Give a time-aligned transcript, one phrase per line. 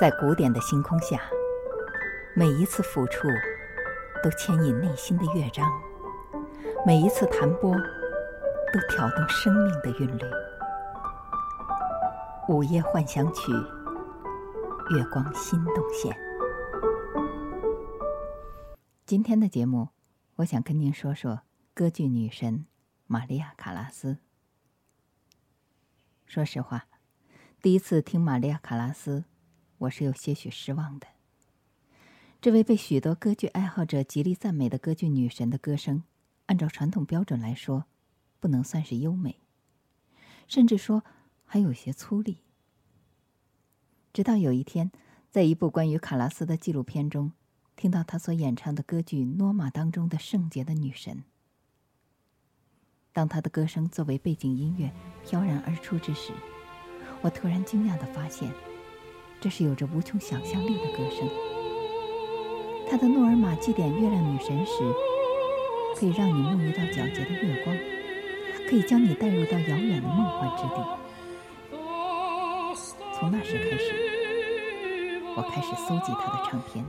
[0.00, 1.20] 在古典的星空下，
[2.34, 3.28] 每一次抚触
[4.22, 5.70] 都牵引内心的乐章，
[6.84, 10.22] 每一次弹拨都挑动生命的韵律。
[12.48, 13.52] 午夜幻想曲，
[14.96, 16.16] 月光心动线。
[19.06, 19.90] 今天的节目，
[20.36, 21.42] 我想跟您说说
[21.74, 22.66] 歌剧女神
[23.06, 24.18] 玛利亚·卡拉斯。
[26.32, 26.86] 说实话，
[27.60, 29.24] 第一次听玛利亚·卡拉斯。
[29.76, 31.06] 我是有些许失望的。
[32.40, 36.04] 这位被许多歌剧爱好者极力赞美的歌剧女神的歌声，
[36.46, 37.84] 按照传统标准来说，
[38.40, 39.40] 不能算是优美，
[40.48, 41.04] 甚至说
[41.44, 42.38] 还有些粗粝。
[44.14, 44.90] 直到有一天，
[45.28, 47.32] 在一部关于卡拉斯的纪录片中，
[47.76, 51.24] 听到她所演唱的歌剧《诺玛》当中的圣洁的女神。
[53.12, 54.90] 当她的歌声作为背景音乐
[55.24, 56.32] 飘然而出之时，
[57.20, 58.50] 我突然惊讶地发现。
[59.40, 61.28] 这是有着无穷想象力的歌声。
[62.88, 64.72] 他的诺尔玛祭典月亮女神时，
[65.98, 67.76] 可以让你沐浴到皎洁的月光，
[68.70, 70.76] 可以将你带入到遥远的梦幻之地。
[73.18, 73.92] 从那时开始，
[75.34, 76.84] 我开始搜集他的唱片，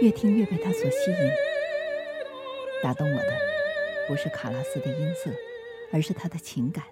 [0.00, 1.30] 越听越被他所吸引。
[2.84, 3.32] 打动我的，
[4.06, 5.30] 不是卡拉斯的音色，
[5.92, 6.84] 而是他的情感。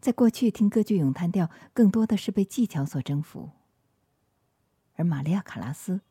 [0.00, 3.50] 在过去，听歌剧咏叹调更多的是被技巧所征服，
[4.96, 6.02] 而玛利亚·卡拉斯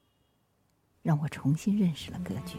[1.01, 2.57] 让我重新认识了歌剧。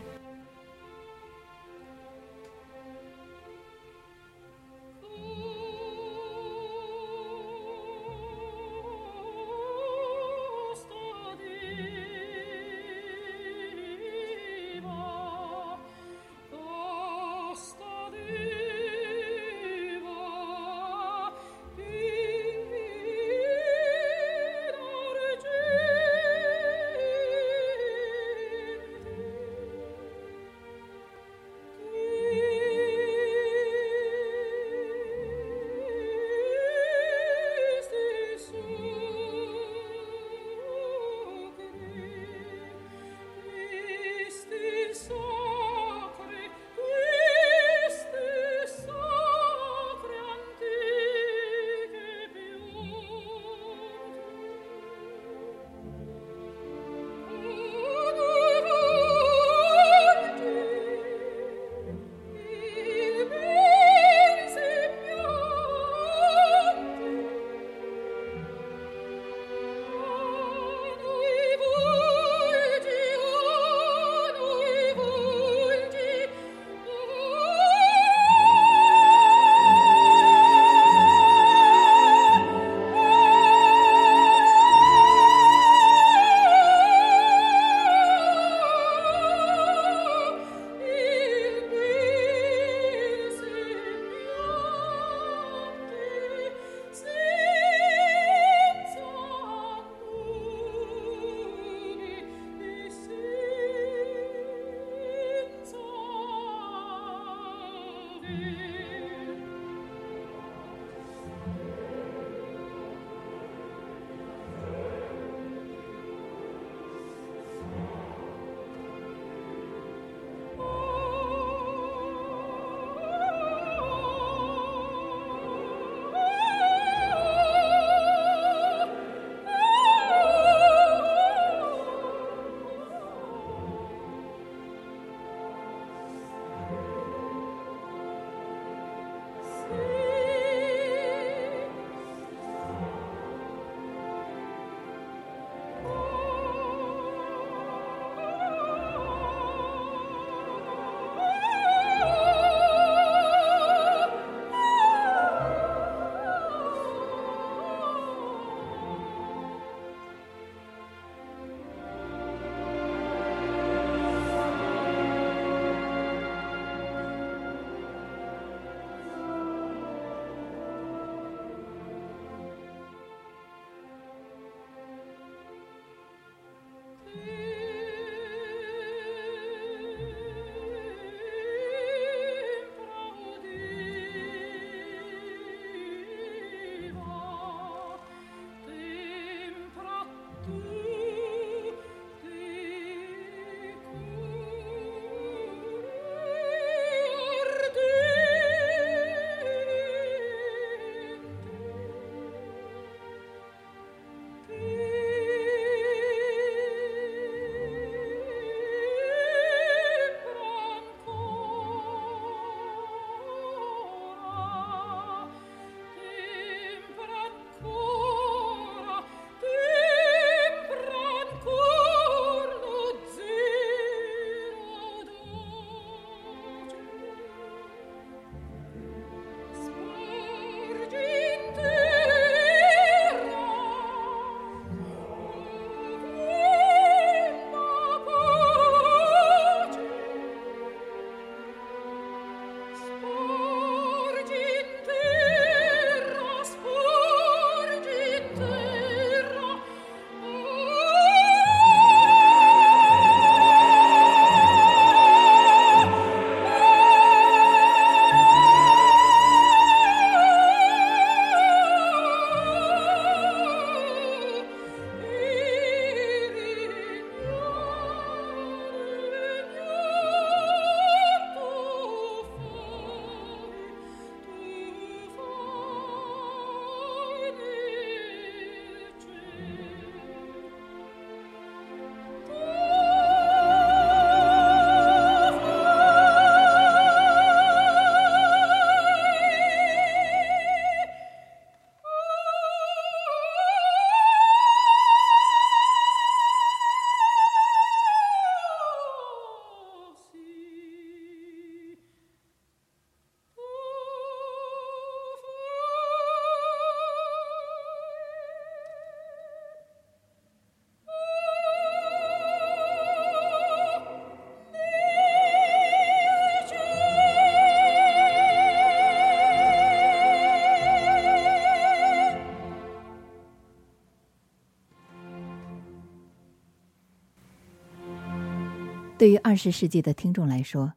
[329.04, 330.72] 对于二十世纪的听众来说，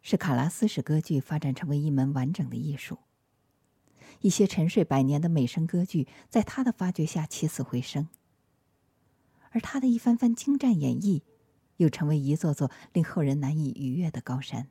[0.00, 2.96] 是卡拉斯使歌剧发展成为一门完整的艺术。
[4.22, 8.08] 一些沉睡百年的美声歌剧，在他的发掘下起死回生。
[9.50, 11.20] 而他的一番番精湛演绎，
[11.76, 14.68] 又成为一座座令后人难以逾越的高山。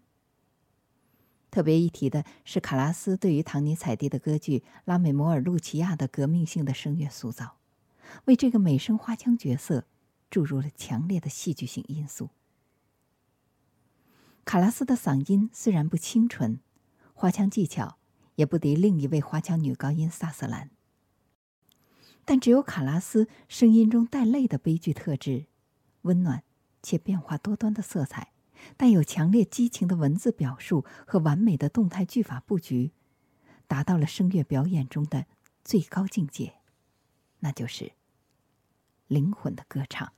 [1.52, 7.58] 特别一提的是，卡拉斯对于唐尼采蒂的歌剧《拉美摩尔·路齐亚》的革命性的声乐塑造，
[8.26, 9.86] 为这个美声花腔角色
[10.32, 12.32] 注入了强烈的戏剧性因素。
[14.48, 16.62] 卡拉斯的嗓音虽然不清纯，
[17.14, 17.98] 花腔技巧。
[18.36, 20.70] 也不敌另一位花腔女高音萨瑟兰，
[22.24, 25.48] 但只有卡拉斯声音中带泪的悲剧特质，
[26.04, 26.44] 温暖
[26.84, 28.34] 且变化多端的色彩，
[28.78, 32.92] 带有强烈激情的文字表述和完美的动态句法布局，
[33.66, 35.26] 达到了声乐表演中的
[35.64, 36.58] 最高境界，
[37.40, 37.94] 那就是
[39.08, 40.14] 灵魂的歌唱。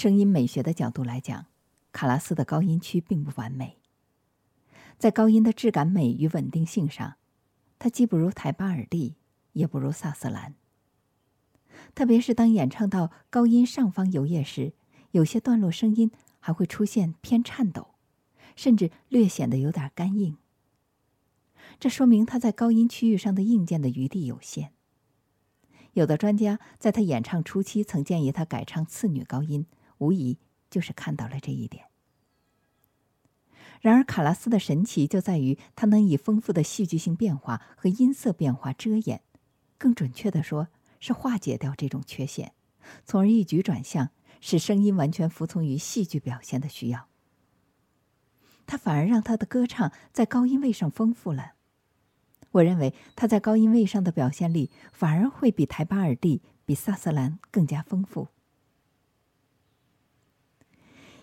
[0.00, 1.44] 声音美学的角度来讲，
[1.92, 3.76] 卡拉斯的高音区并不完美。
[4.96, 7.16] 在高音的质感美与稳定性上，
[7.78, 9.16] 它既不如台巴尔蒂，
[9.52, 10.54] 也不如萨瑟兰。
[11.94, 14.72] 特别是当演唱到高音上方游曳时，
[15.10, 17.88] 有些段落声音还会出现偏颤抖，
[18.56, 20.38] 甚至略显得有点干硬。
[21.78, 24.72] 这说明他在高音区域上的硬件的余地有限。
[25.92, 29.66] 有的专家在他演唱初期曾建议他改唱次女高音，
[30.00, 30.36] 无疑
[30.68, 31.86] 就是看到了这一点。
[33.80, 39.22] 然而，卡拉斯的神奇就在于他能以丰富的戏剧性变化和音色变化遮掩，
[39.78, 42.52] 更准确的说，是化解掉这种缺陷，
[43.06, 44.10] 从而一举转向，
[44.42, 47.08] 使声音完全服从于戏剧表现的需要。
[48.66, 51.54] 他反而让他的歌唱在高音位上丰富了。
[52.52, 58.28] 我认为他在高音位上的表现力反而会比台巴尔蒂、比萨瑟兰更加丰富。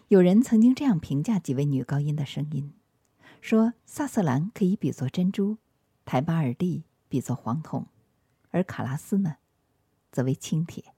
[0.09, 2.73] 有人曾经这样评价几位女高音的声音，
[3.41, 5.57] 说萨瑟兰可以比作珍珠，
[6.05, 7.87] 台巴尔蒂比作黄铜，
[8.51, 9.35] 而卡拉斯呢，
[10.09, 10.93] 则为青铁。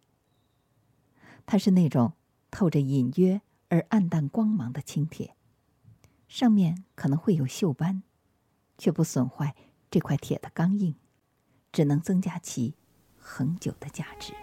[1.47, 2.13] 它是那种
[2.51, 5.35] 透着隐约而暗淡光芒的青铁，
[6.27, 8.03] 上面可能会有锈斑，
[8.77, 9.55] 却不损坏。
[9.89, 10.93] 这块铁的刚硬，
[11.71, 12.75] 只能增加其
[13.17, 14.33] 恒久的价值。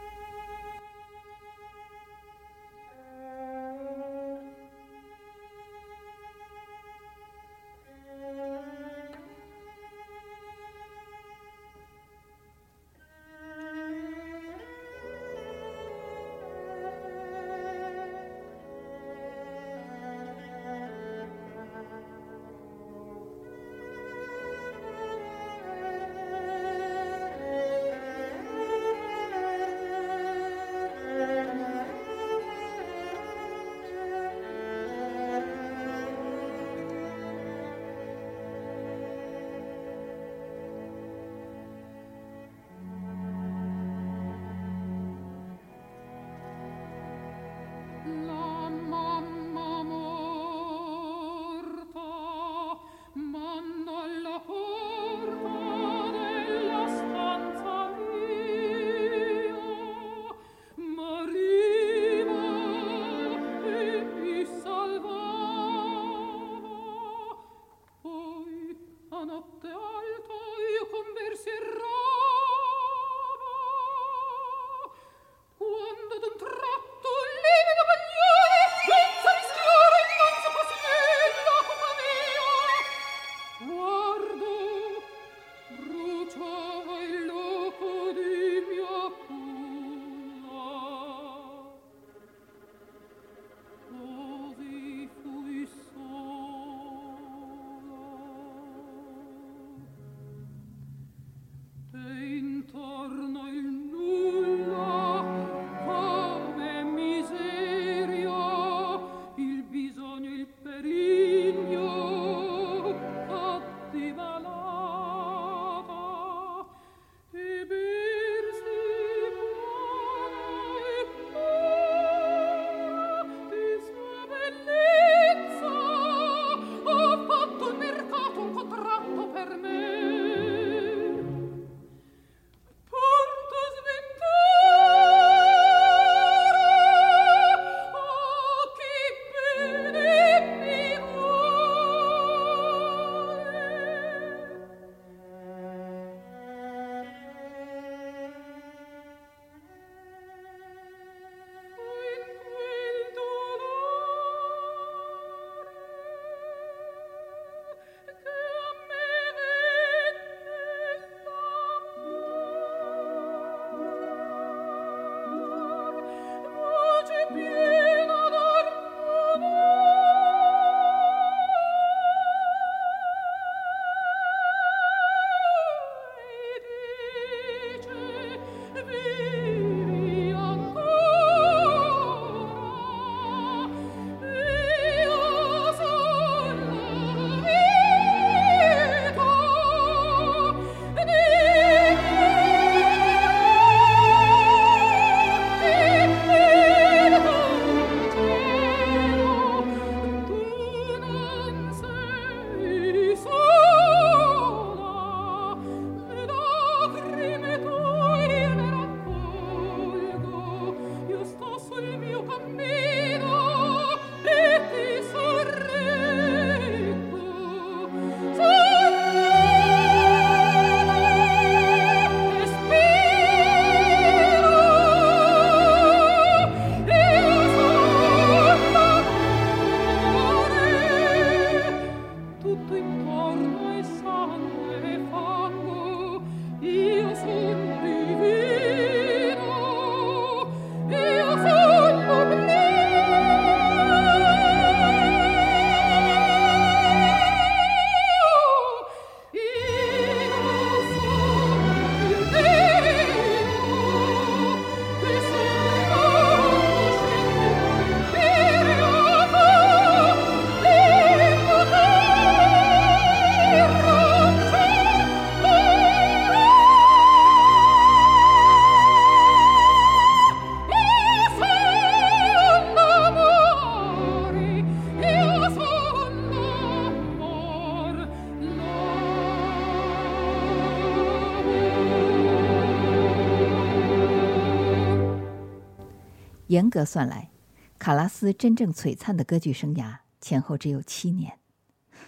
[286.57, 287.31] 严格算来，
[287.79, 291.39] 卡拉斯真正璀璨的歌剧生涯前后只有七年，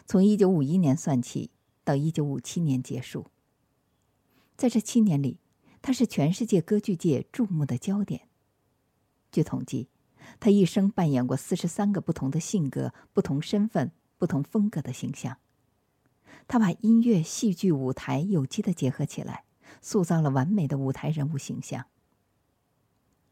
[0.06, 1.50] 从1951年算起
[1.84, 3.26] 到1957年结束。
[4.56, 5.38] 在这七年里，
[5.82, 8.22] 他是全世界歌剧界注目的焦点。
[9.30, 9.90] 据统计，
[10.40, 15.36] 他一生扮演过四十三个不同的性格、不同身份、不同风格的形象。
[16.46, 19.44] 他把音乐、戏剧、舞台有机的结合起来，
[19.82, 21.84] 塑造了完美的舞台人物形象。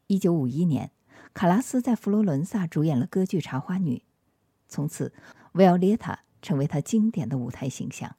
[0.05, 0.91] 一九五一年，
[1.33, 3.97] 卡拉斯在佛罗伦萨主演了歌剧《茶花女》，
[4.67, 5.13] 从此，
[5.53, 8.15] 维奥列塔成为他经典的舞台形象。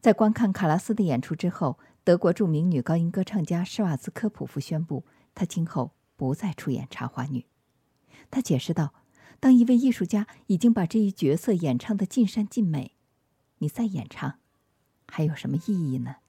[0.00, 5.04] 在观看卡拉斯的演出之后，德国著名女高音歌唱家施瓦兹科普夫宣布，
[5.34, 7.46] 她今后不再出演茶花女。
[8.30, 8.92] 他解释道
[9.40, 12.96] ：“当一位艺术家已经把这一角色演唱的尽善尽美，
[13.58, 14.38] 你再演唱，
[15.08, 16.16] 还有什么意义呢？”《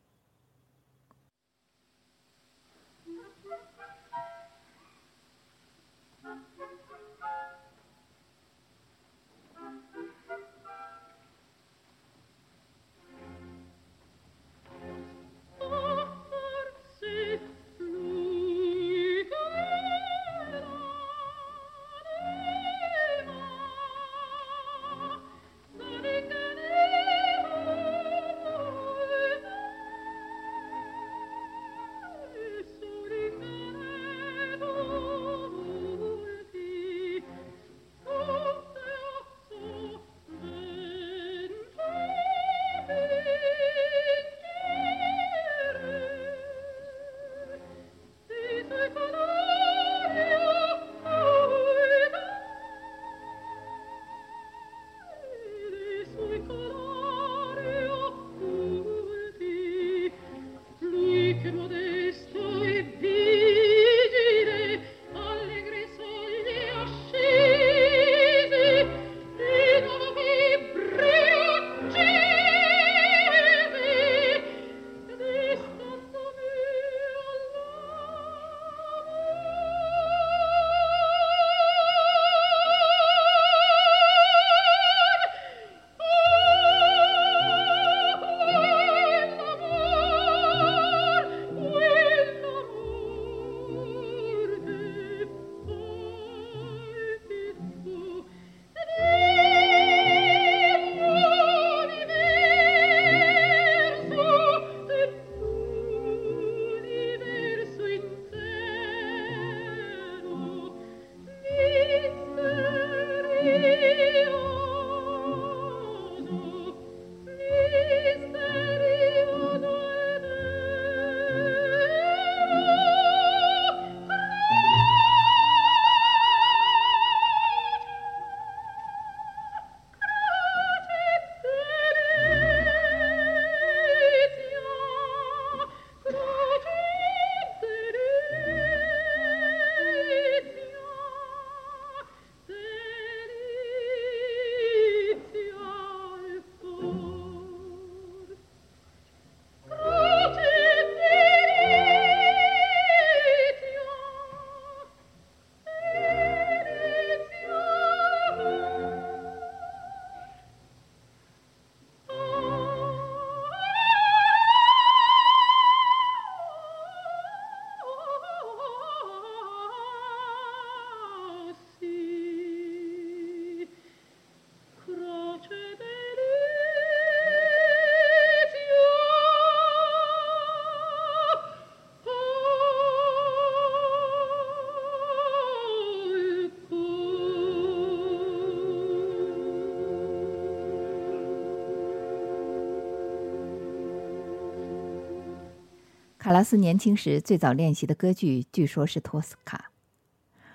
[196.27, 199.71] 卡拉斯年轻时最早练习的歌剧，据说是《托斯卡》，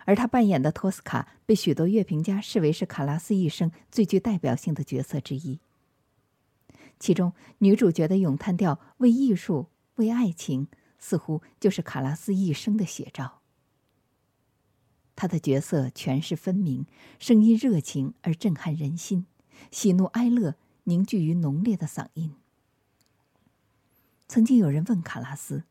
[0.04, 5.60] 而他扮演的托斯卡被许多乐评家视为是卡拉斯一生最具代表性的角色之一。
[6.98, 10.68] 其中，女主角的咏叹调“为艺术，为爱情”，
[11.00, 13.40] 似乎就是卡拉斯一生的写照。
[15.16, 16.84] 他的角色诠释分明，
[17.18, 19.24] 声音热情而震撼人心，
[19.70, 22.34] 喜怒哀乐凝聚于浓烈的嗓音。
[24.32, 25.64] 曾经有人问卡拉斯，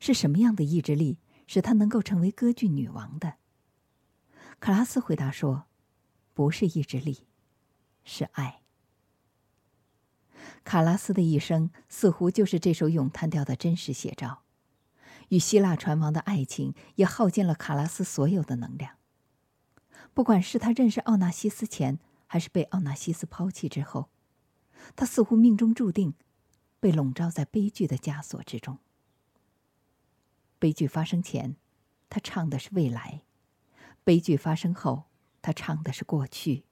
[0.00, 3.34] 是什么样的意志力使他能够成为歌剧女王的？
[4.58, 5.66] 卡拉斯回答说
[6.34, 7.28] ：“不是意志力，
[8.02, 8.62] 是爱。”
[10.64, 14.42] 卡拉斯的一生似乎就是这首咏叹调的真实写照。
[15.28, 18.96] 与希腊船王的爱情也耗尽了卡拉斯所有的能量。
[20.12, 24.08] 不管是他认识奥纳西斯前，还是被奥纳西斯抛弃之后，
[24.96, 26.14] 他似乎命中注定
[26.82, 28.78] 被笼罩在悲剧的枷锁之中。
[30.58, 31.54] 悲剧发生前，
[32.10, 33.20] 他唱的是未来；
[34.02, 35.04] 悲剧发生后，
[35.40, 36.64] 他唱的是过去，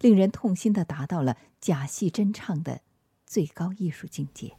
[0.00, 2.80] 令人痛心的达到了假戏真唱的
[3.26, 4.56] 最高艺术境界。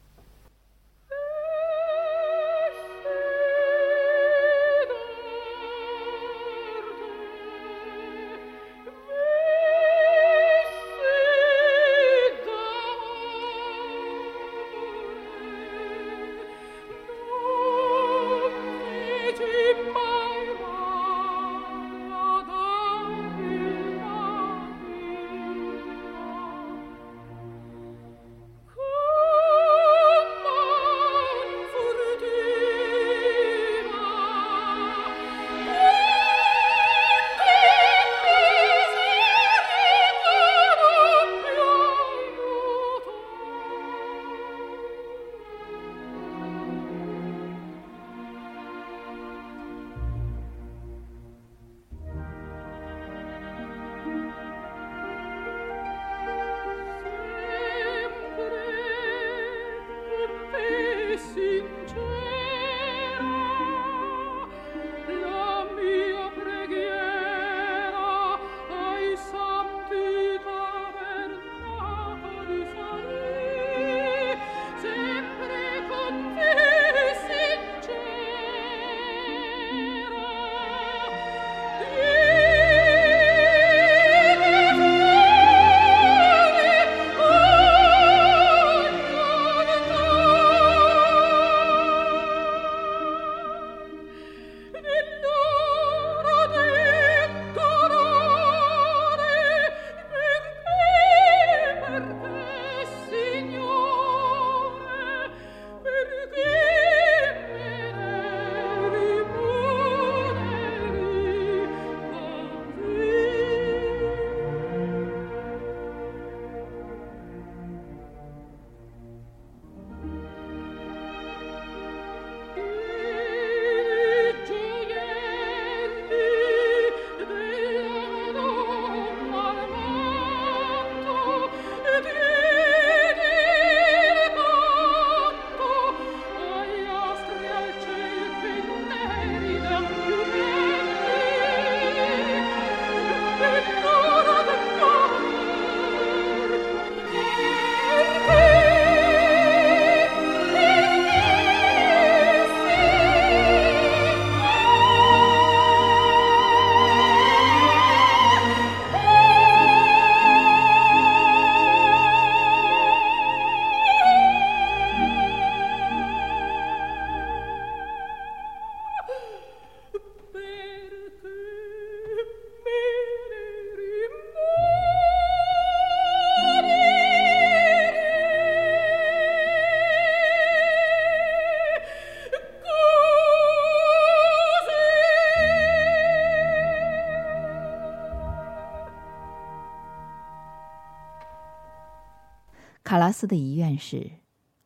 [193.15, 194.19] 斯的遗愿是：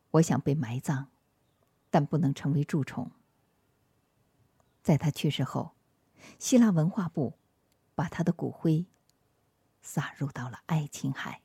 [0.10, 1.06] 我想被埋葬，
[1.92, 3.12] 但不能成为蛀虫。
[4.82, 5.76] 在他去世后，
[6.40, 7.38] 希腊文化部
[7.94, 8.88] 把他的骨灰
[9.84, 11.44] 撒入到了爱琴海。